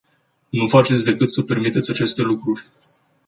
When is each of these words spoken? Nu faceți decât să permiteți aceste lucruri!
Nu 0.49 0.65
faceți 0.67 1.03
decât 1.05 1.29
să 1.29 1.41
permiteți 1.41 1.91
aceste 1.91 2.21
lucruri! 2.21 2.65